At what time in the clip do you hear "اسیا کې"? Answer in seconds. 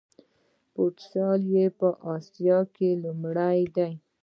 2.15-2.89